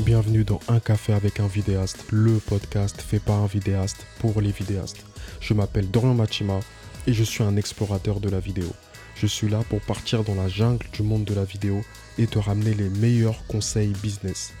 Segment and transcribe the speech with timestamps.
[0.00, 4.50] Bienvenue dans Un café avec un vidéaste, le podcast fait par un vidéaste pour les
[4.50, 5.06] vidéastes.
[5.40, 6.60] Je m'appelle Dorian Machima
[7.06, 8.66] et je suis un explorateur de la vidéo.
[9.14, 11.80] Je suis là pour partir dans la jungle du monde de la vidéo
[12.18, 14.52] et te ramener les meilleurs conseils business.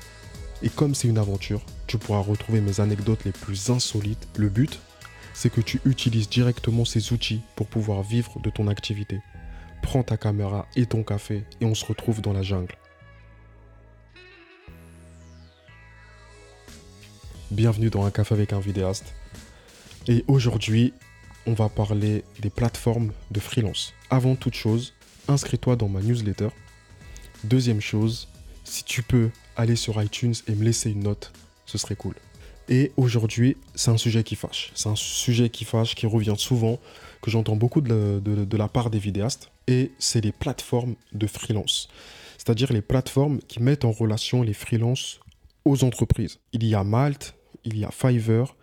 [0.62, 4.26] Et comme c'est une aventure, tu pourras retrouver mes anecdotes les plus insolites.
[4.38, 4.80] Le but,
[5.34, 9.20] c'est que tu utilises directement ces outils pour pouvoir vivre de ton activité.
[9.82, 12.74] Prends ta caméra et ton café et on se retrouve dans la jungle.
[17.52, 19.14] Bienvenue dans un café avec un vidéaste.
[20.08, 20.92] Et aujourd'hui,
[21.46, 23.94] on va parler des plateformes de freelance.
[24.10, 24.94] Avant toute chose,
[25.28, 26.48] inscris-toi dans ma newsletter.
[27.44, 28.26] Deuxième chose,
[28.64, 31.32] si tu peux aller sur iTunes et me laisser une note,
[31.66, 32.16] ce serait cool.
[32.68, 34.72] Et aujourd'hui, c'est un sujet qui fâche.
[34.74, 36.80] C'est un sujet qui fâche, qui revient souvent,
[37.22, 39.52] que j'entends beaucoup de la, part des vidéastes.
[39.68, 41.86] Et c'est les plateformes de freelance.
[42.38, 45.20] C'est-à-dire les plateformes qui mettent en relation les freelances
[45.82, 46.38] entreprises.
[46.52, 48.56] Il y a Malte, il y a Fiverr,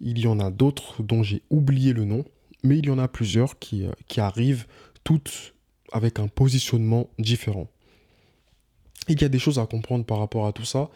[0.00, 2.24] il y en a d'autres dont j'ai oublié le nom,
[2.62, 4.66] mais il y en a plusieurs qui, euh, qui arrivent
[5.04, 5.54] toutes
[5.92, 7.68] avec un positionnement différent.
[9.08, 10.90] Il y a des choses à comprendre par rapport à tout ça,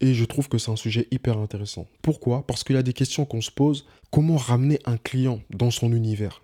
[0.00, 1.86] et je trouve que c'est un sujet hyper intéressant.
[2.02, 2.44] Pourquoi?
[2.46, 3.86] Parce qu'il y a des questions qu'on se pose.
[4.10, 6.42] Comment ramener un client dans son univers?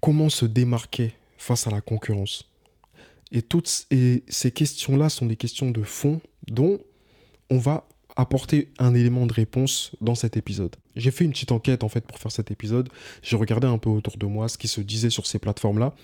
[0.00, 2.49] Comment se démarquer face à la concurrence?
[3.32, 6.80] Et toutes ces questions-là sont des questions de fond dont
[7.50, 7.86] on va
[8.16, 10.76] apporter un élément de réponse dans cet épisode.
[10.96, 12.88] J'ai fait une petite enquête en fait pour faire cet épisode.
[13.22, 15.94] J'ai regardé un peu autour de moi ce qui se disait sur ces plateformes-là.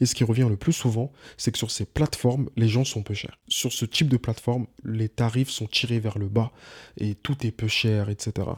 [0.00, 3.02] Et ce qui revient le plus souvent, c'est que sur ces plateformes, les gens sont
[3.02, 3.38] peu chers.
[3.48, 6.52] Sur ce type de plateforme, les tarifs sont tirés vers le bas
[6.96, 8.48] et tout est peu cher, etc.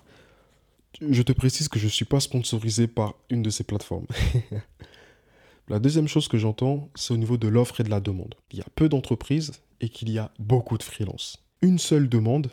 [1.01, 4.07] Je te précise que je ne suis pas sponsorisé par une de ces plateformes.
[5.69, 8.37] La deuxième chose que j'entends, c'est au niveau de l'offre et de la demande.
[8.53, 9.51] Il y a peu d'entreprises
[9.81, 11.45] et qu'il y a beaucoup de freelance.
[11.61, 12.53] Une seule demande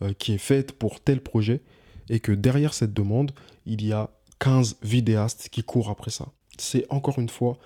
[0.00, 1.60] euh, qui est faite pour tel projet
[2.08, 3.32] et que derrière cette demande,
[3.66, 6.28] il y a 15 vidéastes qui courent après ça.
[6.56, 7.58] C'est encore une fois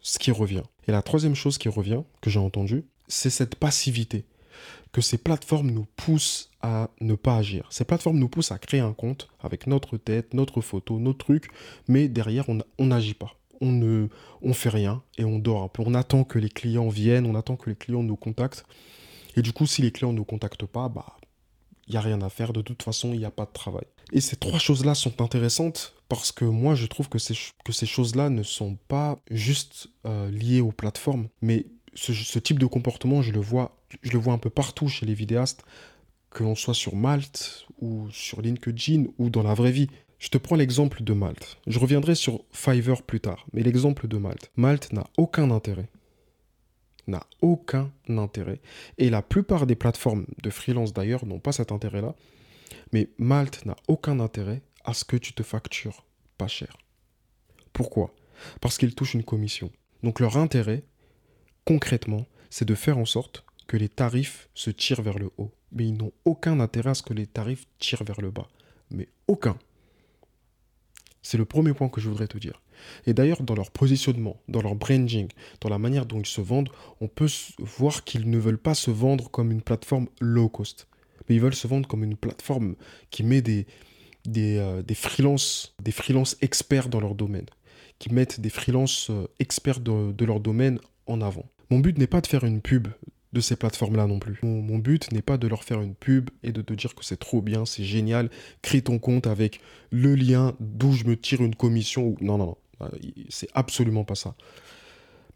[0.00, 0.62] ce qui revient.
[0.86, 4.24] Et la troisième chose qui revient, que j'ai entendu, c'est cette passivité
[4.92, 7.66] que ces plateformes nous poussent à ne pas agir.
[7.70, 11.48] Ces plateformes nous poussent à créer un compte avec notre tête, notre photo, nos trucs,
[11.88, 14.08] mais derrière, on n'agit pas on ne
[14.42, 15.82] on fait rien et on dort un peu.
[15.84, 18.64] On attend que les clients viennent, on attend que les clients nous contactent.
[19.36, 21.16] Et du coup, si les clients ne nous contactent pas, bah
[21.86, 22.52] il n'y a rien à faire.
[22.52, 23.84] De toute façon, il n'y a pas de travail.
[24.12, 27.86] Et ces trois choses-là sont intéressantes parce que moi, je trouve que ces, que ces
[27.86, 33.32] choses-là ne sont pas juste euh, liées aux plateformes, mais ce, type de comportement, je
[33.32, 35.64] le, vois, je le vois un peu partout chez les vidéastes,
[36.30, 39.88] que l'on soit sur Malte ou sur LinkedIn ou dans la vraie vie.
[40.18, 41.58] Je te prends l'exemple de Malte.
[41.66, 44.50] Je reviendrai sur Fiverr plus tard, mais l'exemple de Malte.
[44.56, 45.88] Malte n'a aucun intérêt.
[47.06, 48.60] N'a aucun intérêt.
[48.96, 52.14] Et la plupart des plateformes de freelance d'ailleurs n'ont pas cet intérêt-là.
[52.92, 56.04] Mais Malte n'a aucun intérêt à ce que tu te factures
[56.38, 56.76] pas cher.
[57.72, 58.14] Pourquoi?
[58.60, 59.70] Parce qu'ils touchent une commission.
[60.02, 60.84] Donc leur intérêt,
[61.64, 65.52] concrètement, c'est de faire en sorte que les tarifs se tirent vers le haut.
[65.72, 68.48] Mais ils n'ont aucun intérêt à ce que les tarifs tirent vers le bas.
[68.90, 69.58] Mais aucun.
[71.24, 72.62] C'est le premier point que je voudrais te dire.
[73.06, 75.28] Et d'ailleurs, dans leur positionnement, dans leur branding,
[75.62, 76.68] dans la manière dont ils se vendent,
[77.00, 80.86] on peut voir qu'ils ne veulent pas se vendre comme une plateforme low cost.
[81.26, 82.76] Mais ils veulent se vendre comme une plateforme
[83.10, 83.66] qui met des,
[84.26, 85.74] des, euh, des freelances
[86.42, 87.46] experts dans leur domaine,
[87.98, 91.46] qui mettent des freelances euh, experts de leur domaine en avant.
[91.70, 92.88] Mon but n'est pas de faire une pub
[93.34, 94.38] de ces plateformes-là non plus.
[94.42, 97.18] Mon, but n'est pas de leur faire une pub et de te dire que c'est
[97.18, 98.30] trop bien, c'est génial,
[98.62, 102.06] crée ton compte avec le lien d'où je me tire une commission.
[102.06, 102.16] Ou...
[102.20, 102.88] Non, non, non, euh,
[103.28, 104.34] c'est absolument pas ça.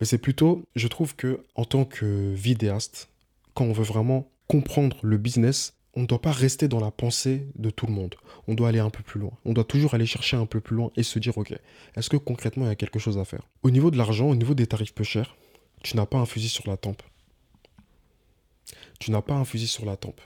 [0.00, 3.10] Mais c'est plutôt, je trouve que en tant que vidéaste,
[3.54, 7.48] quand on veut vraiment comprendre le business, on ne doit pas rester dans la pensée
[7.56, 8.14] de tout le monde.
[8.46, 9.32] On doit aller un peu plus loin.
[9.44, 11.52] On doit toujours aller chercher un peu plus loin et se dire, ok,
[11.96, 13.42] est-ce que concrètement il y a quelque chose à faire?
[13.64, 15.34] Au niveau de l'argent, au niveau des tarifs peu chers,
[15.82, 17.02] tu n'as pas un fusil sur la tempe
[18.98, 20.20] tu n'as pas un fusil sur la tempe.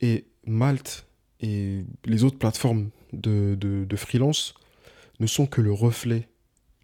[0.00, 1.06] Et Malte
[1.40, 4.54] et les autres plateformes de, de, freelance
[5.20, 6.28] ne sont que le reflet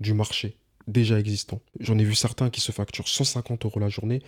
[0.01, 0.57] du marché
[0.89, 1.61] déjà existant.
[1.81, 4.23] J'en ai vu certains qui se facturent 150 euros la journée.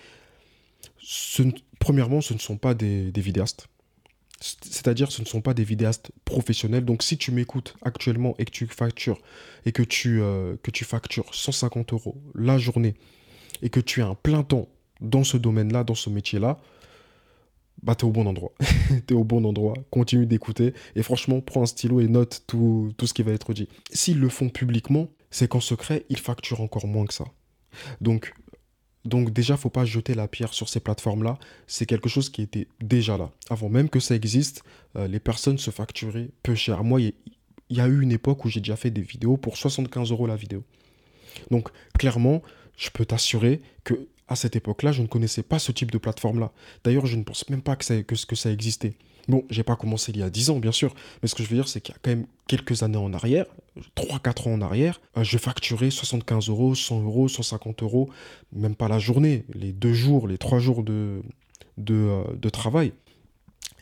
[1.80, 3.68] premièrement, ce ne sont pas des, vidéastes.
[4.40, 6.84] C'est-à-dire, ce ne sont pas des vidéastes professionnels.
[6.84, 9.20] Donc, si tu m'écoutes actuellement et que tu factures
[9.66, 12.94] et que tu, euh, que tu factures 150 euros la journée
[13.62, 14.68] et que tu as un plein temps
[15.04, 16.58] dans ce domaine-là, dans ce métier-là,
[17.82, 18.52] bah t'es au bon endroit.
[19.06, 19.74] t'es au bon endroit.
[19.90, 20.74] Continue d'écouter.
[20.96, 23.68] Et franchement, prends un stylo et note tout, tout ce qui va être dit.
[23.92, 27.24] S'ils le font publiquement, c'est qu'en secret, ils facturent encore moins que ça.
[28.00, 28.32] Donc,
[29.04, 31.38] Donc déjà, faut pas jeter la pierre sur ces plateformes-là.
[31.66, 33.30] C'est quelque chose qui était déjà là.
[33.50, 34.62] Avant même que ça existe,
[34.96, 36.84] euh, les personnes se facturaient peu cher.
[36.84, 37.12] Moi, il
[37.68, 40.36] y, a eu une époque où j'ai déjà fait des vidéos pour 75 euros la
[40.36, 40.62] vidéo.
[41.50, 41.68] Donc
[41.98, 42.42] clairement,
[42.76, 46.52] je peux t'assurer que à cette époque-là, je ne connaissais pas ce type de plateforme-là.
[46.82, 48.94] D'ailleurs, je ne pense même pas que ça, que, existait.
[49.28, 51.48] Bon, j'ai pas commencé il y a 10 ans, bien sûr, mais ce que je
[51.48, 53.46] veux dire, c'est qu'il y a quand même quelques années en arrière,
[53.96, 58.10] 3-4 ans en arrière, je facturais 75 euros, 100 euros, 150 euros,
[58.52, 61.22] même pas la journée, les deux jours, les trois jours de,
[61.78, 62.92] de, euh, de travail.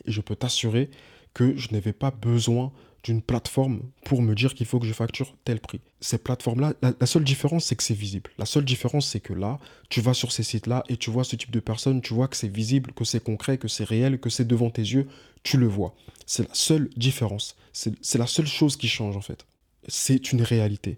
[0.05, 0.89] Et je peux t'assurer
[1.33, 2.71] que je n'avais pas besoin
[3.03, 5.81] d'une plateforme pour me dire qu'il faut que je facture tel prix.
[5.99, 8.31] Ces plateformes-là, la, seule différence, c'est que c'est visible.
[8.37, 9.59] La seule différence, c'est que là,
[9.89, 12.37] tu vas sur ces sites-là et tu vois ce type de personnes, tu vois que
[12.37, 15.07] c'est visible, que c'est concret, que c'est réel, que c'est devant tes yeux,
[15.43, 15.95] tu le vois.
[16.25, 17.57] C'est la seule différence.
[17.73, 19.45] C'est la seule chose qui change, en fait.
[19.87, 20.95] C'est une réalité.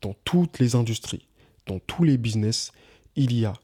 [0.00, 1.26] Dans toutes les industries,
[1.66, 2.70] dans tous les business,
[3.16, 3.54] il y a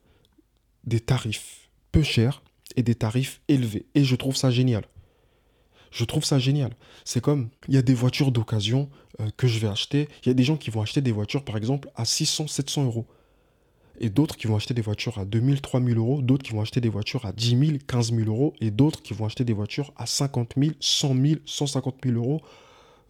[0.82, 2.42] des tarifs peu chers
[2.74, 3.86] et des tarifs élevés.
[3.94, 4.84] Et je trouve ça génial.
[5.94, 6.72] Je trouve ça génial.
[7.04, 10.08] C'est comme, il y a des voitures d'occasion euh, que je vais acheter.
[10.24, 12.86] Il y a des gens qui vont acheter des voitures, par exemple, à 600, 700
[12.86, 13.06] euros.
[14.00, 16.20] Et d'autres qui vont acheter des voitures à 2000, 3000 euros.
[16.20, 18.54] D'autres qui vont acheter des voitures à 10 000, 15 000 euros.
[18.60, 22.40] Et d'autres qui vont acheter des voitures à 50 000, 100 000, 150 000 euros,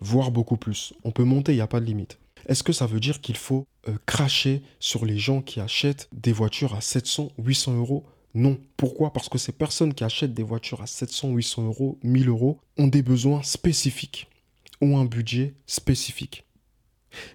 [0.01, 0.93] voire beaucoup plus.
[1.05, 2.19] On peut monter, il n'y a pas de limite.
[2.45, 6.33] Est-ce que ça veut dire qu'il faut euh, cracher sur les gens qui achètent des
[6.33, 8.05] voitures à 700, 800 euros
[8.35, 8.59] non.
[8.77, 9.13] Pourquoi?
[9.13, 12.89] Parce que ces personnes qui achètent des voitures à 700, 800 euros, 1000 euros, ont
[12.89, 14.29] des besoins spécifiques,
[14.81, 16.45] ont un budget spécifique.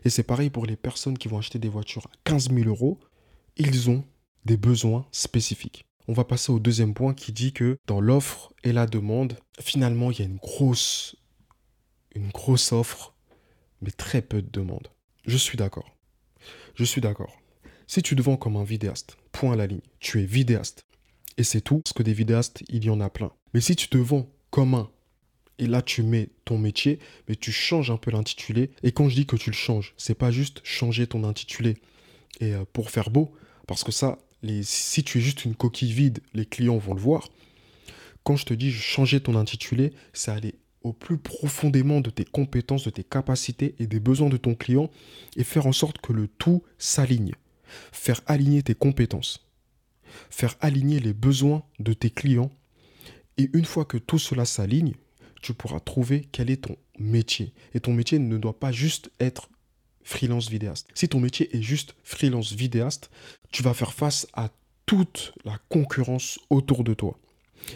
[0.03, 2.99] Et c'est pareil pour les personnes qui vont acheter des voitures à 15 000 euros,
[3.55, 4.03] ils ont
[4.43, 5.85] des besoins spécifiques.
[6.07, 10.11] On va passer au deuxième point qui dit que dans l'offre et la demande, finalement,
[10.11, 11.15] il y a une grosse,
[12.71, 13.13] offre,
[13.81, 14.89] mais très peu de demande.
[15.25, 15.95] Je suis d'accord.
[16.75, 17.39] Je suis d'accord.
[17.87, 20.85] Si tu te comme un vidéaste, point à la ligne, tu es vidéaste,
[21.39, 23.31] et c'est tout, parce que des vidéastes, il y en a plein.
[23.53, 24.89] Mais si tu te vends comme un,
[25.57, 29.15] et là tu mets ton métier, mais tu changes un peu l'intitulé, et quand je
[29.15, 31.77] dis que tu le changes, c'est pas juste changer ton intitulé
[32.41, 33.31] et euh, pour faire beau,
[33.67, 34.19] parce que ça,
[34.63, 37.29] si tu es juste une coquille vide, les clients vont le voir.
[38.23, 42.83] Quand je te dis changer ton intitulé, c'est aller au plus profondément de tes compétences,
[42.83, 44.89] de tes capacités et des besoins de ton client
[45.37, 47.33] et faire en sorte que le tout s'aligne.
[47.91, 49.48] Faire aligner tes compétences
[50.29, 52.51] faire aligner les besoins de tes clients.
[53.37, 54.93] Et une fois que tout cela s'aligne,
[55.41, 57.53] tu pourras trouver quel est ton métier.
[57.73, 59.49] Et ton métier ne doit pas juste être
[60.03, 60.87] freelance vidéaste.
[60.93, 63.09] Si ton métier est juste freelance vidéaste,
[63.51, 64.49] tu vas faire face à
[64.85, 67.17] toute la concurrence autour de toi.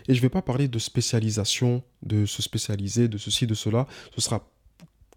[0.08, 3.88] Et je ne vais pas parler de spécialisation, de se spécialiser, de ceci, de cela.
[4.16, 4.50] Ce sera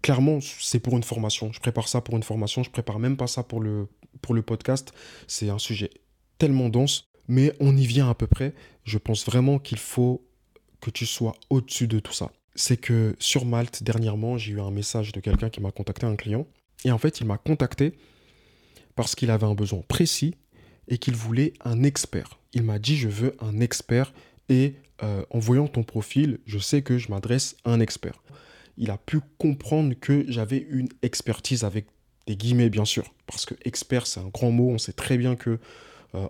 [0.01, 1.51] clairement, c'est pour une formation.
[1.51, 2.63] Je prépare ça pour une formation.
[2.63, 3.87] Je prépare même pas ça pour le,
[4.21, 4.93] pour le podcast.
[5.27, 5.89] C'est un sujet
[6.37, 8.53] tellement dense mais on y vient à peu près.
[8.83, 10.25] Je pense vraiment qu'il faut
[10.81, 12.31] que tu sois au-dessus de tout ça.
[12.55, 16.15] C'est que sur Malte, dernièrement, j'ai eu un message de quelqu'un qui m'a contacté, un
[16.15, 16.47] client.
[16.85, 17.93] Et en fait, il m'a contacté
[18.95, 20.35] parce qu'il avait un besoin précis
[20.87, 22.39] et qu'il voulait un expert.
[22.53, 24.13] Il m'a dit, je veux un expert.
[24.49, 28.23] Et euh, en voyant ton profil, je sais que je m'adresse à un expert.
[28.77, 31.87] Il a pu comprendre que j'avais une expertise avec
[32.25, 33.13] des guillemets, bien sûr.
[33.25, 34.69] Parce que expert, c'est un grand mot.
[34.69, 35.59] On sait très bien que
[36.15, 36.27] euh,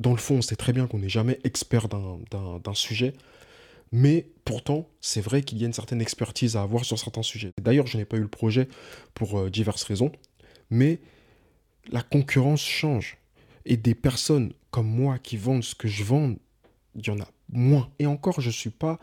[0.00, 3.12] dans le fond, on sait très bien qu'on n'est jamais expert d'un sujet,
[3.92, 7.52] mais pourtant, c'est vrai qu'il y a une certaine expertise à avoir sur certains sujets.
[7.60, 8.66] D'ailleurs, je n'ai pas eu le projet
[9.14, 10.10] pour euh, diverses raisons,
[10.70, 11.00] mais
[11.92, 13.18] la concurrence change.
[13.66, 16.34] Et des personnes comme moi qui vendent ce que je vends,
[16.94, 17.90] il y en a moins.
[17.98, 18.98] Et encore, je ne suis pas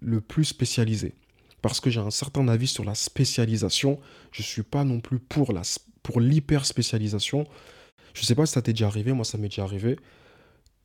[0.00, 1.14] le plus spécialisé.
[1.60, 3.98] Parce que j'ai un certain avis sur la spécialisation.
[4.30, 5.50] Je ne suis pas non plus pour
[6.20, 7.48] l'hyper pour spécialisation.
[8.14, 9.96] Je ne sais pas si ça t'est déjà arrivé, moi ça m'est déjà arrivé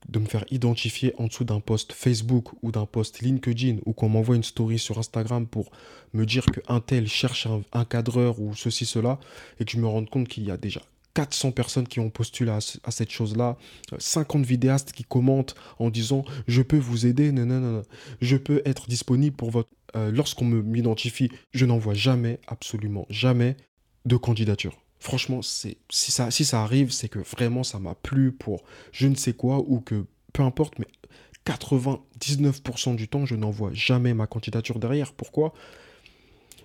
[0.10, 4.10] de me faire identifier en dessous d'un post Facebook ou d'un post LinkedIn ou qu'on
[4.10, 5.72] m'envoie une story sur Instagram pour
[6.14, 9.20] me dire qu'un tel cherche un, cadreur ou ceci, cela,
[9.60, 10.82] et que je me rende compte qu'il y a déjà
[11.14, 13.58] 400 personnes qui ont postulé à, cette chose-là,
[13.98, 17.84] 50 vidéastes qui commentent en disant je peux vous aider, non,
[18.22, 19.70] je peux être disponible pour votre...
[19.96, 23.58] Euh, lorsqu'on m'identifie, je n'envoie jamais, absolument jamais,
[24.06, 24.81] de candidature.
[25.02, 29.58] Franchement, si ça, arrive, c'est que vraiment ça m'a plu pour je ne sais quoi
[29.58, 30.86] ou que peu importe, mais
[31.48, 35.14] 99% du temps, je n'envoie jamais ma candidature derrière.
[35.14, 35.54] Pourquoi?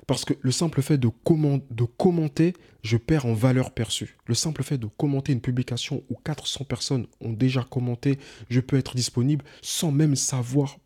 [0.07, 1.09] Parce que le simple fait de,
[1.97, 2.53] commenter,
[2.83, 4.19] je perds en valeur perçue.
[4.27, 8.19] Le simple fait de commenter une publication où 400 personnes ont déjà commenté,
[8.51, 10.77] je peux être disponible sans même savoir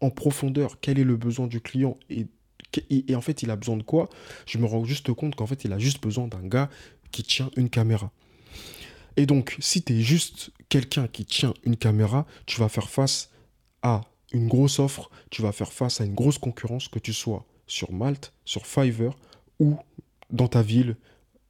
[0.00, 2.26] en profondeur quel est le besoin du client et,
[3.16, 4.08] en fait, il a besoin de quoi?
[4.46, 6.70] Je me rends juste compte qu'en fait, il a juste besoin d'un gars
[7.10, 8.10] qui tient une caméra.
[9.16, 13.30] Et donc, si tu es juste quelqu'un qui tient une caméra, tu vas faire face
[13.82, 14.02] à
[14.32, 17.92] une grosse offre, tu vas faire face à une grosse concurrence, que tu sois sur
[17.92, 19.16] Malte, sur Fiverr
[19.58, 19.76] ou
[20.30, 20.96] dans ta ville,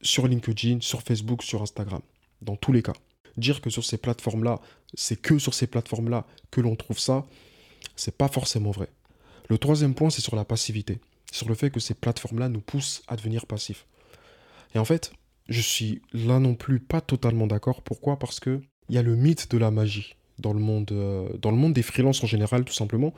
[0.01, 2.01] sur LinkedIn, sur Facebook, sur Instagram.
[2.41, 2.93] Dans tous les cas.
[3.37, 4.59] Dire que sur ces plateformes-là,
[4.93, 7.25] c'est que sur ces plateformes-là que l'on trouve ça,
[7.95, 8.89] c'est pas forcément vrai.
[9.47, 10.99] Le troisième point, c'est sur la passivité.
[11.31, 13.85] Sur le fait que ces plateformes-là nous poussent à devenir passifs.
[14.73, 15.13] Et en fait,
[15.49, 17.81] je suis là non plus pas totalement d'accord.
[17.81, 18.17] Pourquoi?
[18.19, 21.51] Parce que il y a le mythe de la magie dans le monde, euh, dans
[21.51, 23.13] le monde des freelances en général, tout simplement.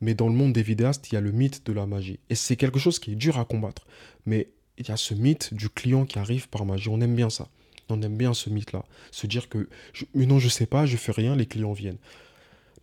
[0.00, 2.20] Mais dans le monde des vidéastes, il y a le mythe de la magie.
[2.30, 3.86] Et c'est quelque chose qui est dur à combattre.
[4.26, 6.88] Mais il y a ce mythe du client qui arrive par magie.
[6.88, 7.48] On aime bien ça.
[7.88, 8.84] On aime bien ce mythe-là.
[9.10, 9.68] Se dire que,
[10.14, 11.98] mais non, je sais pas, je fais rien, les clients viennent.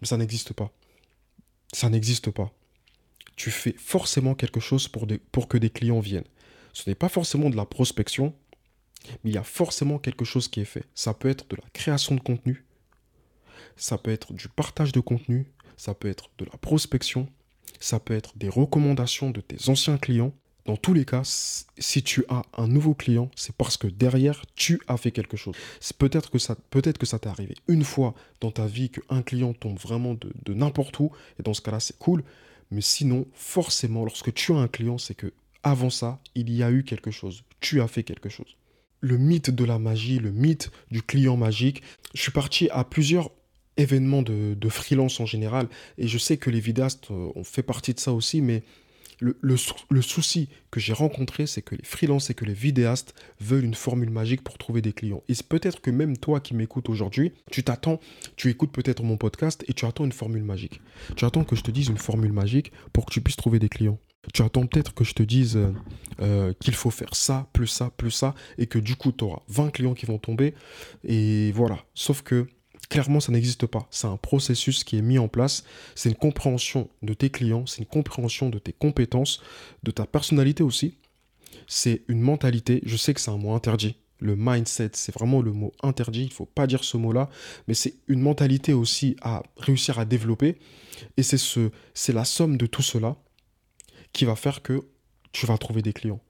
[0.02, 0.72] Mais ça n'existe pas.
[1.74, 2.52] Ça n'existe pas.
[3.36, 6.28] Tu fais forcément quelque chose pour, pour que des clients viennent.
[6.72, 8.34] Ce n'est pas forcément de la prospection,
[9.24, 10.86] mais il y a forcément quelque chose qui est fait.
[10.96, 12.66] Ça peut être de la création de contenu,
[13.76, 17.28] ça peut être du partage de contenu, ça peut être de la prospection,
[17.80, 20.34] ça peut être des recommandations de tes anciens clients.
[20.66, 24.82] Dans tous les cas, si tu as un nouveau client, c'est parce que derrière, tu
[24.88, 25.56] as fait quelque chose.
[25.98, 26.56] Peut-être que ça
[27.04, 30.98] ça t'est arrivé une fois dans ta vie qu'un client tombe vraiment de, de n'importe
[31.00, 32.24] où, et dans ce cas-là, c'est cool.
[32.72, 35.34] Mais sinon, forcément, lorsque tu as un client, c'est que
[35.64, 37.44] avant ça, il y a eu quelque chose.
[37.60, 38.56] Tu as fait quelque chose.
[39.04, 41.84] Le mythe de la magie, le mythe du client magique.
[42.14, 43.32] Je suis parti à plusieurs
[43.76, 45.68] événements de, freelance en général,
[45.98, 48.64] et je sais que les vidéastes euh, ont fait partie de ça aussi, mais
[49.20, 53.76] le, souci que j'ai rencontré, c'est que les freelances et que les vidéastes veulent une
[53.76, 55.24] formule magique pour trouver des clients.
[55.28, 58.00] Et peut-être que même toi qui m'écoutes aujourd'hui, tu t'attends,
[58.38, 60.82] tu écoutes peut-être mon podcast et tu attends une formule magique.
[61.18, 63.70] Tu attends que je te dise une formule magique pour que tu puisses trouver des
[63.70, 64.00] clients.
[64.32, 65.74] Tu attends peut-être que je te dise euh,
[66.22, 69.42] euh, qu'il faut faire ça, plus ça, plus ça, et que du coup, tu auras
[69.50, 70.54] 20 clients qui vont tomber.
[71.04, 71.80] Et voilà.
[71.94, 72.48] Sauf que
[72.90, 73.88] clairement, ça n'existe pas.
[73.92, 75.64] C'est un processus qui est mis en place.
[75.96, 79.42] C'est une compréhension de tes clients, c'est une compréhension de tes compétences,
[79.84, 80.98] de ta personnalité aussi.
[81.68, 82.82] C'est une mentalité.
[82.86, 83.98] Je sais que c'est un mot interdit.
[84.20, 86.22] Le mindset, c'est vraiment le mot interdit.
[86.22, 87.30] Il ne faut pas dire ce mot-là.
[87.68, 90.58] Mais c'est une mentalité aussi à réussir à développer.
[91.18, 93.18] Et c'est ce, c'est la somme de tout cela
[94.14, 94.88] qui va faire que
[95.32, 96.22] tu vas trouver des clients.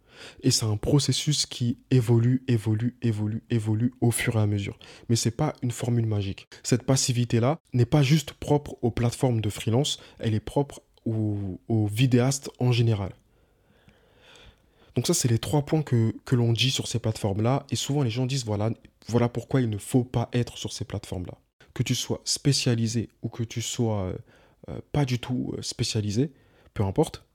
[0.42, 4.78] Et c'est un processus qui évolue, évolue, évolue, évolue au fur et à mesure.
[5.10, 6.48] Mais ce n'est pas une formule magique.
[6.63, 11.60] Cette passivité-là n'est pas juste propre aux plateformes de freelance, elle est propre aux,
[11.92, 13.13] vidéastes en général.
[14.96, 17.66] Donc ça, c'est les trois points que, l'on dit sur ces plateformes-là.
[17.72, 18.70] Et souvent, les gens disent, voilà,
[19.08, 21.38] voilà pourquoi il ne faut pas être sur ces plateformes-là.
[21.74, 24.13] Que tu sois spécialisé ou que tu sois euh,
[24.70, 26.32] euh, pas du tout euh, spécialisé,
[26.75, 27.25] peu importe,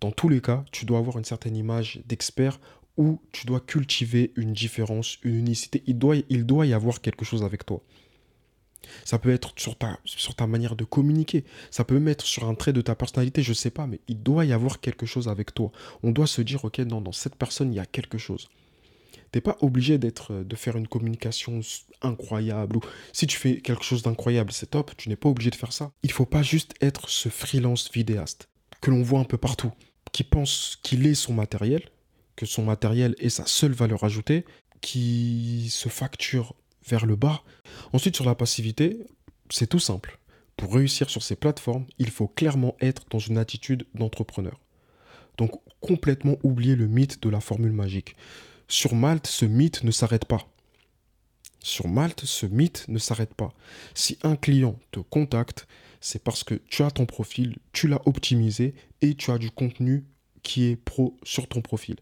[0.00, 2.60] dans tous les cas, tu dois avoir une certaine image d'expert
[2.96, 5.82] ou tu dois cultiver une différence, une unicité.
[5.86, 7.82] Il doit, il doit y avoir quelque chose avec toi.
[9.04, 11.44] Ça peut être sur ta, sur ta manière de communiquer.
[11.70, 14.00] Ça peut même être sur un trait de ta personnalité, je ne sais pas, mais
[14.08, 15.70] il doit y avoir quelque chose avec toi.
[16.02, 18.48] On doit se dire, ok, non, dans cette personne, il y a quelque chose.
[19.12, 21.60] Tu n'es pas obligé d'être, de faire une communication
[22.02, 22.78] incroyable.
[22.78, 22.80] Ou
[23.12, 24.92] si tu fais quelque chose d'incroyable, c'est top.
[24.96, 25.92] Tu n'es pas obligé de faire ça.
[26.02, 28.48] Il faut pas juste être ce freelance vidéaste
[28.80, 29.72] que l'on voit un peu partout
[30.12, 31.88] qui pense qu'il est son matériel,
[32.36, 34.44] que son matériel est sa seule valeur ajoutée,
[34.80, 36.54] qui se facture
[36.86, 37.42] vers le bas.
[37.92, 38.98] Ensuite, sur la passivité,
[39.50, 40.18] c'est tout simple.
[40.56, 44.60] Pour réussir sur ces plateformes, il faut clairement être dans une attitude d'entrepreneur.
[45.36, 48.16] Donc complètement oublier le mythe de la formule magique.
[48.66, 50.48] Sur Malte, ce mythe ne s'arrête pas.
[51.60, 53.52] Sur Malte, ce mythe ne s'arrête pas.
[53.94, 55.66] Si un client te contacte,
[56.00, 60.04] c'est parce que tu as ton profil, tu l'as optimisé et tu as du contenu
[60.42, 61.96] qui est pro sur ton profil.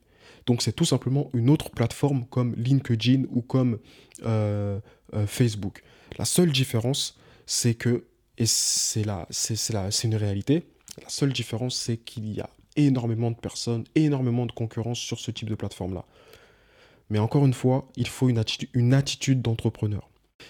[0.46, 3.78] Donc c'est tout simplement une autre plateforme comme LinkedIn ou comme
[4.24, 4.80] euh,
[5.14, 5.82] euh, Facebook.
[6.18, 8.04] La seule différence, c'est que,
[8.38, 10.66] et c'est c'est une réalité,
[11.02, 15.30] la seule différence, c'est qu'il y a énormément de personnes, énormément de concurrence sur ce
[15.30, 16.04] type de plateforme-là.
[17.08, 20.08] Mais encore une fois, il faut une attitude, une attitude d'entrepreneur.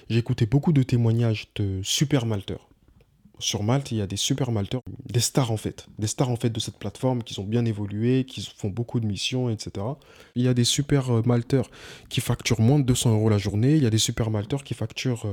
[0.08, 2.65] J'ai écouté beaucoup de témoignages de super malteurs
[3.38, 6.36] sur Malte, il y a des super malteurs, des stars en fait, des stars en
[6.36, 9.86] fait de cette plateforme qui ont bien évolué, qui font beaucoup de missions, etc.
[10.34, 11.70] Il y a des super euh, malteurs
[12.08, 14.74] qui facturent moins de 200 euros la journée, il y a des super malteurs qui
[14.74, 15.26] facturent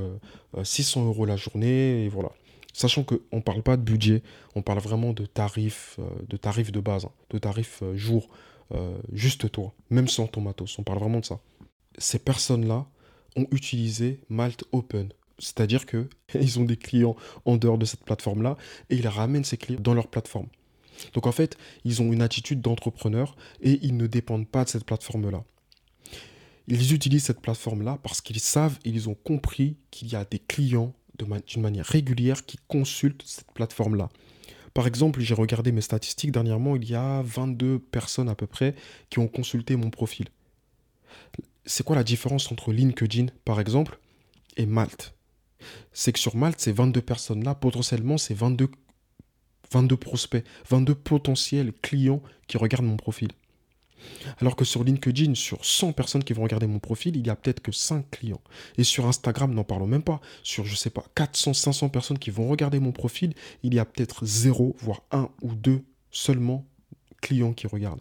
[0.62, 2.30] 600 euh, euh, euros la journée, et voilà.
[2.72, 4.22] Sachant qu'on ne parle pas de budget,
[4.56, 8.28] on parle vraiment de tarifs, de de base, hein, de tarifs jour,
[9.12, 11.38] juste toi, même sans ton matos, on parle vraiment de ça.
[11.98, 12.84] Ces personnes-là
[13.36, 16.08] ont utilisé Malte Open c'est-à-dire qu'ils
[16.58, 18.56] ont des clients en dehors de cette plateforme-là
[18.90, 20.48] et ils ramènent ces clients dans leur plateforme.
[21.12, 24.84] Donc en fait, ils ont une attitude d'entrepreneur et ils ne dépendent pas de cette
[24.84, 25.44] plateforme-là.
[26.68, 30.94] Ils utilisent cette plateforme-là parce qu'ils savent, ils ont compris qu'il y a des clients
[31.18, 34.08] d'une manière régulière qui consultent cette plateforme-là.
[34.72, 38.74] Par exemple, j'ai regardé mes statistiques dernièrement, il y a 22 personnes à peu près
[39.08, 40.26] qui ont consulté mon profil.
[41.64, 44.00] C'est quoi la différence entre LinkedIn, par exemple,
[44.56, 45.13] et Malte?
[45.92, 48.68] C'est que sur Malte, ces 22 personnes-là, potentiellement, c'est 22,
[49.72, 53.28] 22 prospects, 22 potentiels clients qui regardent mon profil.
[54.40, 57.36] Alors que sur LinkedIn, sur 100 personnes qui vont regarder mon profil, il y a
[57.36, 58.40] peut-être que 5 clients.
[58.76, 60.20] Et sur Instagram, n'en parlons même pas.
[60.42, 63.84] Sur, je sais pas, 400, 500 personnes qui vont regarder mon profil, il y a
[63.84, 66.66] peut-être 0, voire 1 ou 2 seulement
[67.20, 68.00] clients qui regardent.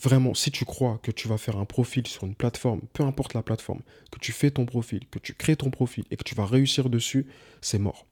[0.00, 3.34] Vraiment, si tu crois que tu vas faire un profil sur une plateforme, peu importe
[3.34, 3.80] la plateforme,
[4.12, 6.88] que tu fais ton profil, que tu crées ton profil et que tu vas réussir
[6.88, 7.26] dessus,
[7.60, 8.06] c'est mort.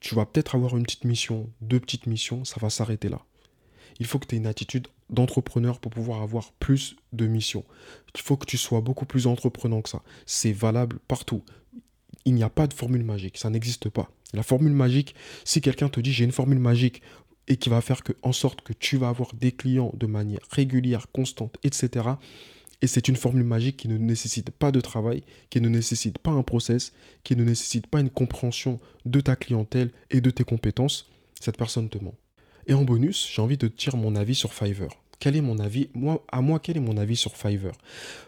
[0.00, 3.20] Tu vas peut-être avoir une petite mission, deux petites missions, ça va s'arrêter là
[4.00, 7.64] il faut que tu aies une attitude d'entrepreneur pour pouvoir avoir plus de missions.
[8.14, 10.02] Il faut que tu sois beaucoup plus entreprenant que ça.
[10.26, 11.44] C'est valable partout.
[12.24, 14.10] Il n'y a pas de formule magique, ça n'existe pas.
[14.32, 17.02] La formule magique, si quelqu'un te dit j'ai une formule magique
[17.48, 21.06] et qui va faire en sorte que tu vas avoir des clients de manière régulière,
[21.12, 22.10] constante, etc.
[22.82, 26.30] Et c'est une formule magique qui ne nécessite pas de travail, qui ne nécessite pas
[26.30, 26.92] un process,
[27.24, 31.10] qui ne nécessite pas une compréhension de ta clientèle et de tes compétences.
[31.40, 32.14] Cette personne te ment.
[32.66, 34.96] Et en bonus, j'ai envie de te dire mon avis sur Fiverr.
[35.20, 35.90] Quel est mon avis?
[35.94, 37.74] Moi, À moi, quel est mon avis sur Fiverr?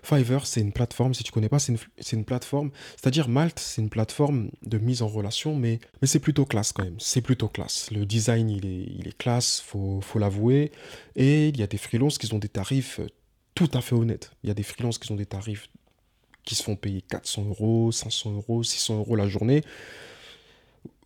[0.03, 1.73] Fiverr, c'est une plateforme, si tu connais pas, c'est
[2.13, 6.45] une, plateforme, c'est-à-dire Malte, c'est une plateforme de mise en relation, mais, mais c'est plutôt
[6.45, 7.01] classe quand même.
[7.01, 7.91] C'est plutôt classe.
[7.91, 10.71] Le design, il est, il est classe, faut, faut l'avouer.
[11.17, 13.01] Et il y a des freelances qui ont des tarifs
[13.55, 14.33] tout à fait honnêtes.
[14.45, 15.69] Il y a des freelances qui ont des tarifs
[16.45, 19.63] qui se font payer 400 euros, 500 euros, 600 euros la journée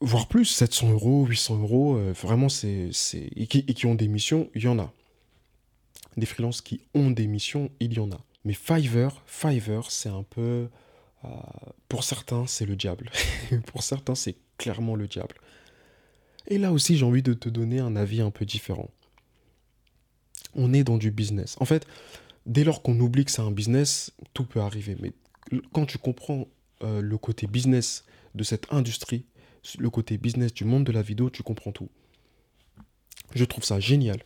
[0.01, 2.91] voire plus, 700 euros, 800 euros, euh, vraiment, c'est,
[3.37, 4.93] et, qui, ont des missions, il y en a.
[6.17, 8.21] Des freelances qui ont des missions, il y en a.
[8.45, 10.69] Mais Fiverr, Fiverr, c'est un peu...
[11.25, 11.29] Euh,
[11.89, 13.11] pour certains, c'est le diable.
[13.67, 15.37] pour certains, c'est clairement le diable.
[16.49, 18.89] Et là aussi, j'ai envie de te donner un avis un peu différent.
[20.55, 21.57] On est dans du business.
[21.61, 21.87] En fait,
[22.47, 24.97] dès lors qu'on oublie que c'est un business, tout peut arriver.
[25.01, 25.13] Mais
[25.73, 26.47] quand tu comprends
[26.83, 29.25] euh, le côté business de cette industrie,
[29.79, 31.89] le côté business du monde de la vidéo, tu comprends tout.
[33.35, 34.23] Je trouve ça génial.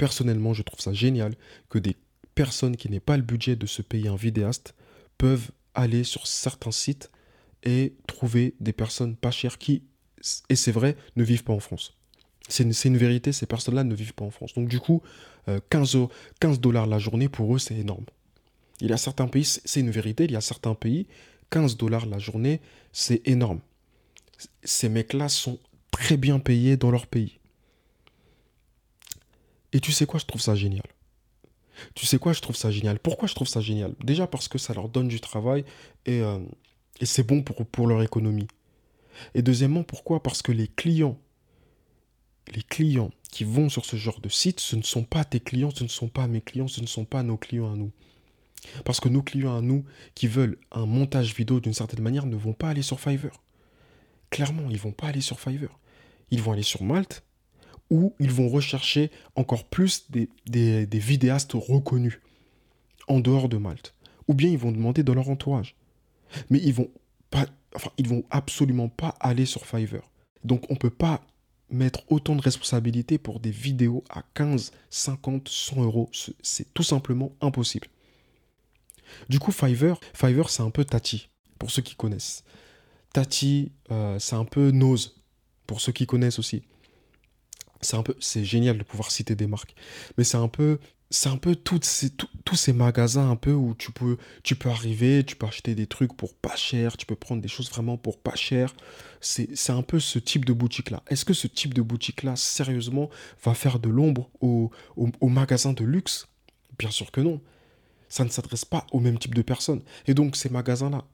[0.00, 1.34] Personnellement, je trouve ça génial
[1.68, 1.96] que des
[2.34, 4.74] personnes qui n'aient pas le budget de se payer un vidéaste
[5.18, 7.10] peuvent aller sur certains sites
[7.64, 9.82] et trouver des personnes pas chères qui,
[10.48, 11.98] et c'est vrai, ne vivent pas en France.
[12.48, 14.54] C'est une, vérité, ces personnes-là ne vivent pas en France.
[14.54, 15.02] Donc du coup,
[15.68, 16.06] 15, euh,
[16.40, 18.06] 15 dollars la journée, pour eux, c'est énorme.
[18.80, 21.06] Il y a certains pays, c'est une vérité, il y a certains pays,
[21.50, 23.60] 15 dollars la journée, c'est énorme
[24.64, 25.58] ces mecs-là sont
[25.90, 27.39] très bien payés dans leur pays.
[29.72, 30.86] Et tu sais quoi, je trouve ça génial.
[31.94, 32.98] Tu sais quoi, je trouve ça génial.
[32.98, 33.94] Pourquoi je trouve ça génial?
[34.04, 35.64] Déjà parce que ça leur donne du travail
[36.06, 36.38] et, euh,
[37.02, 38.48] c'est bon pour, leur économie.
[39.34, 40.22] Et deuxièmement, pourquoi?
[40.22, 41.18] Parce que les clients,
[42.54, 45.70] les clients qui vont sur ce genre de site, ce ne sont pas tes clients,
[45.74, 47.92] ce ne sont pas mes clients, ce ne sont pas nos clients à nous.
[48.84, 52.36] Parce que nos clients à nous qui veulent un montage vidéo d'une certaine manière ne
[52.36, 53.40] vont pas aller sur Fiverr
[54.30, 55.78] clairement, ils vont pas aller sur Fiverr.
[56.30, 57.24] Ils vont aller sur Malte
[57.90, 60.28] ou ils vont rechercher encore plus des,
[60.92, 62.20] vidéastes reconnus
[63.08, 63.94] en dehors de Malte.
[64.28, 65.76] Ou bien ils vont demander dans leur entourage.
[66.48, 66.90] Mais ils vont
[67.98, 70.10] vont absolument pas aller sur Fiverr.
[70.44, 71.20] Donc on peut pas
[71.70, 76.10] mettre autant de responsabilités pour des vidéos à 15, 50, 100 euros.
[76.42, 77.88] C'est tout simplement impossible.
[79.28, 82.44] Du coup, Fiverr, Fiverr c'est un peu tati, pour ceux qui connaissent.
[83.12, 85.20] Tati, euh, c'est un peu Nose,
[85.66, 86.62] pour ceux qui connaissent aussi.
[87.80, 89.74] C'est un peu, c'est génial de pouvoir citer des marques,
[90.18, 90.78] mais c'est un peu,
[91.10, 91.82] c'est un peu tous
[92.54, 96.16] ces magasins un peu où tu peux, tu peux arriver, tu peux acheter des trucs
[96.16, 98.74] pour pas cher, tu peux prendre des choses vraiment pour pas cher.
[99.20, 101.02] C'est, un peu ce type de boutique-là.
[101.08, 103.10] Est-ce que ce type de boutique-là, sérieusement,
[103.42, 106.28] va faire de l'ombre aux au, magasins de luxe?
[106.78, 107.40] Bien sûr que non.
[108.08, 109.82] Ça ne s'adresse pas au même type de personnes.
[110.06, 111.04] Et donc ces magasins-là,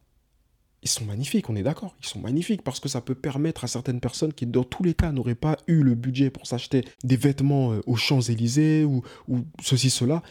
[0.82, 1.94] ils sont magnifiques, on est d'accord.
[2.00, 4.94] Ils sont magnifiques parce que ça peut permettre à certaines personnes qui, dans tous les
[4.94, 9.02] cas, n'auraient pas eu le budget pour s'acheter des vêtements euh, aux Champs-Élysées ou,
[9.62, 10.22] ceci, cela,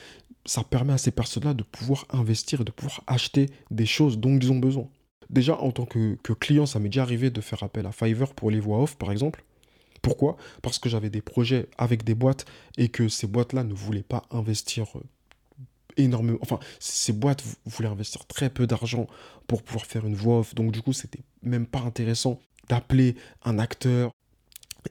[0.45, 4.51] ça permet à ces personnes-là de pouvoir investir de pouvoir acheter des choses dont ils
[4.51, 4.87] ont besoin.
[5.29, 8.33] Déjà, en tant que, que client, ça m'est déjà arrivé de faire appel à Fiverr
[8.33, 9.43] pour les voix off, par exemple.
[10.01, 10.37] Pourquoi?
[10.61, 12.45] Parce que j'avais des projets avec des boîtes
[12.77, 15.01] et que ces boîtes-là ne voulaient pas investir euh,
[15.97, 16.37] énormément.
[16.41, 19.07] Enfin, ces boîtes voulaient investir très peu d'argent
[19.47, 20.55] pour pouvoir faire une voix off.
[20.55, 24.11] Donc, du coup, c'était même pas intéressant d'appeler un acteur.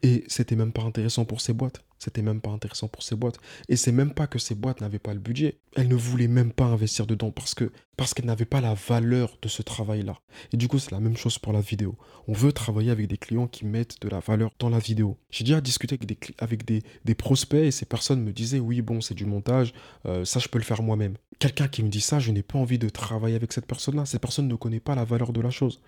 [0.02, 1.84] Et c'était même pas intéressant pour ces boîtes.
[2.04, 3.38] C'était même pas intéressant pour ces boîtes.
[3.68, 5.56] Et c'est même pas que ces boîtes n'avaient pas le budget.
[5.74, 9.38] Elles ne voulaient même pas investir dedans parce que parce qu'elles n'avaient pas la valeur
[9.40, 10.18] de ce travail-là.
[10.52, 11.96] Et du coup, c'est la même chose pour la vidéo.
[12.28, 15.16] On veut travailler avec des clients qui mettent de la valeur dans la vidéo.
[15.30, 19.00] J'ai déjà discuté avec des, avec des, prospects et ces personnes me disaient oui, bon,
[19.00, 19.72] c'est du montage,
[20.06, 21.14] euh, ça je peux le faire moi-même.
[21.38, 24.04] Quelqu'un qui me dit ça, je n'ai pas envie de travailler avec cette personne-là.
[24.04, 25.80] Cette personne ne connaît pas la valeur de la chose.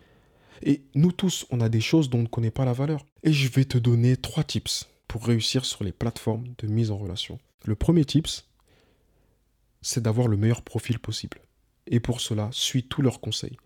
[0.62, 3.04] Et nous tous, on a des choses dont on ne connaît pas la valeur.
[3.24, 6.98] Et je vais te donner trois tips pour réussir sur les plateformes de mise en
[6.98, 7.38] relation.
[7.64, 8.46] Le premier tips,
[9.82, 11.38] c'est d'avoir le meilleur profil possible.
[11.86, 13.56] Et pour cela, suis tous leurs conseils.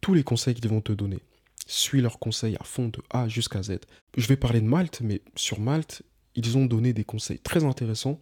[0.00, 1.20] Tous les conseils qu'ils vont te donner.
[1.66, 3.78] Suis leurs conseils à fond de A jusqu'à Z.
[4.16, 6.02] Je vais parler de Malte, mais sur Malte,
[6.34, 8.20] ils ont donné des conseils très intéressants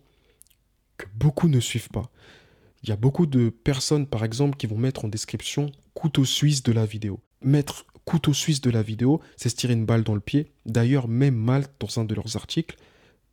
[0.97, 2.11] que beaucoup ne suivent pas.
[2.83, 6.63] Il y a beaucoup de personnes, par exemple, qui vont mettre en description couteau suisse
[6.63, 7.21] de la vidéo.
[8.05, 10.53] Couteau suisse de la vidéo, c'est se tirer une balle dans le pied.
[10.67, 12.77] D'ailleurs, même Malte, dans un de leurs articles,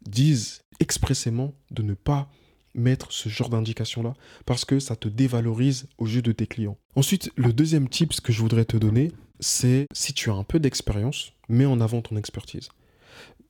[0.01, 2.29] disent expressément de ne pas
[2.75, 4.13] mettre ce genre d'indication-là
[4.45, 6.77] parce que ça te dévalorise au jeu de tes clients.
[6.95, 10.59] Ensuite, le deuxième tip que je voudrais te donner, c'est si tu as un peu
[10.59, 12.69] d'expérience, mets en avant ton expertise.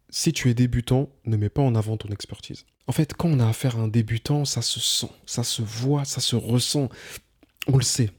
[0.10, 2.65] Si tu es débutant, ne mets pas en avant ton expertise.
[2.88, 6.05] En fait, quand on a affaire à un débutant, ça se sent, ça se voit,
[6.05, 6.89] ça se ressent.
[7.67, 8.10] On le sait.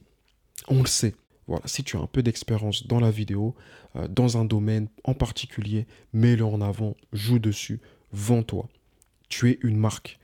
[0.68, 1.14] On le sait.
[1.50, 3.56] Voilà, si tu as un peu d'expérience dans la vidéo,
[3.96, 7.80] euh, dans un domaine en particulier, mets-le en avant, joue dessus,
[8.12, 8.68] vends-toi.
[9.28, 10.20] Tu es une marque.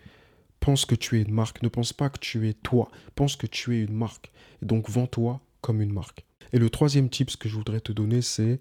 [0.60, 1.62] Pense que tu es une marque.
[1.62, 2.92] Ne pense pas que tu es toi.
[3.16, 4.30] Pense que tu es une marque.
[4.62, 6.24] Donc, vends-toi comme une marque.
[6.52, 8.60] Et le troisième tip que je voudrais te donner, c'est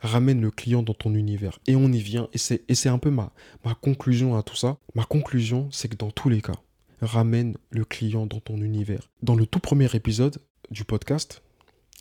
[0.00, 1.60] ramène le client dans ton univers.
[1.66, 2.28] Et on y vient.
[2.34, 3.32] Et c'est, et c'est un peu ma,
[3.64, 4.76] ma conclusion à tout ça.
[4.94, 6.60] Ma conclusion, c'est que dans tous les cas,
[7.00, 9.08] ramène le client dans ton univers.
[9.22, 10.36] Dans le tout premier épisode
[10.70, 11.42] du podcast,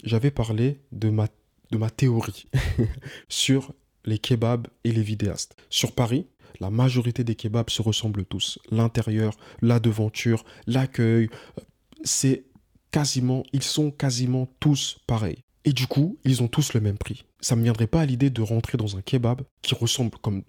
[0.03, 1.27] j'avais parlé de ma,
[1.71, 2.47] de ma théorie
[3.29, 3.73] sur
[4.05, 5.55] les kebabs et les vidéastes.
[5.69, 6.27] Sur Paris,
[6.59, 8.59] la majorité des kebabs se ressemblent tous.
[8.69, 11.61] L'intérieur, la devanture, l'accueil, euh,
[12.03, 12.45] c'est
[12.91, 15.43] quasiment, ils sont quasiment tous pareils.
[15.63, 17.25] Et du coup, ils ont tous le même prix.
[17.39, 20.43] Ça ne me viendrait pas à l'idée de rentrer dans un kebab qui ressemble comme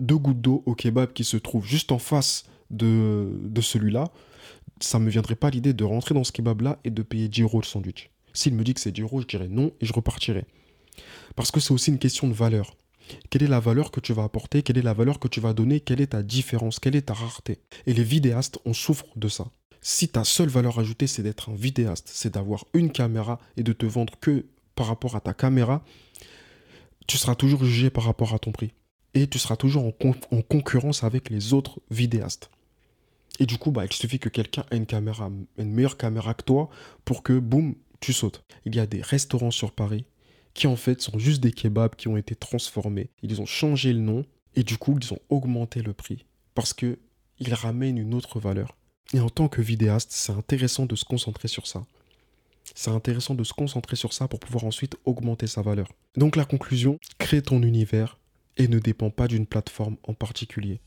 [0.00, 4.10] deux gouttes d'eau au kebab qui se trouve juste en face de, de celui-là.
[4.80, 7.42] Ça ne me viendrait pas l'idée de rentrer dans ce kebab-là et de payer 10
[7.42, 8.10] euros le sandwich.
[8.34, 10.44] S'il me dit que c'est 10 euros, je dirais non et je repartirai.
[11.36, 12.76] Parce que c'est aussi une question de valeur.
[13.30, 14.62] Quelle est la valeur que tu vas apporter?
[14.62, 15.80] Quelle est la valeur que tu vas donner?
[15.80, 16.80] Quelle est ta différence?
[16.80, 17.60] Quelle est ta rareté?
[17.86, 19.46] Et les vidéastes, on souffre de ça.
[19.80, 23.72] Si ta seule valeur ajoutée, c'est d'être un vidéaste, c'est d'avoir une caméra et de
[23.72, 25.84] te vendre que par rapport à ta caméra,
[27.06, 28.72] tu seras toujours jugé par rapport à ton prix.
[29.12, 29.92] Et tu seras toujours en,
[30.30, 32.50] en concurrence avec les autres vidéastes.
[33.38, 36.44] Et du coup, bah, il suffit que quelqu'un ait une caméra, une meilleure caméra que
[36.44, 36.70] toi
[37.04, 37.74] pour que, boum,
[38.12, 38.44] sautes.
[38.64, 40.04] Il y a des restaurants sur Paris
[40.52, 43.10] qui en fait sont juste des kebabs qui ont été transformés.
[43.22, 46.98] Ils ont changé le nom et du coup ils ont augmenté le prix parce que
[47.40, 48.76] ils ramènent une autre valeur.
[49.12, 51.84] Et en tant que vidéaste, c'est intéressant de se concentrer sur ça.
[52.74, 55.88] C'est intéressant de se concentrer sur ça pour pouvoir ensuite augmenter sa valeur.
[56.16, 58.18] Donc la conclusion, crée ton univers
[58.56, 60.80] et ne dépend pas d'une plateforme en particulier.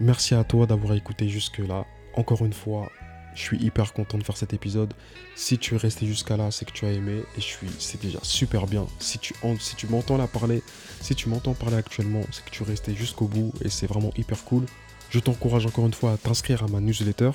[0.00, 1.86] Merci à toi d'avoir écouté jusque-là.
[2.14, 2.90] Encore une fois,
[3.34, 4.94] je suis hyper content de faire cet épisode.
[5.34, 8.00] Si tu es resté jusqu'à là, c'est que tu as aimé et je suis, c'est
[8.00, 8.86] déjà super bien.
[9.00, 10.62] Si tu, si tu m'entends là parler,
[11.00, 14.12] si tu m'entends parler actuellement, c'est que tu es resté jusqu'au bout et c'est vraiment
[14.16, 14.64] hyper cool.
[15.10, 17.32] Je t'encourage encore une fois à t'inscrire à ma newsletter.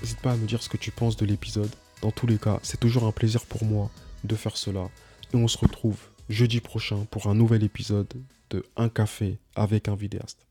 [0.00, 1.70] N'hésite pas à me dire ce que tu penses de l'épisode.
[2.02, 3.90] Dans tous les cas, c'est toujours un plaisir pour moi
[4.24, 4.88] de faire cela.
[5.32, 8.12] Et on se retrouve jeudi prochain pour un nouvel épisode
[8.50, 10.49] de Un café avec un vidéaste.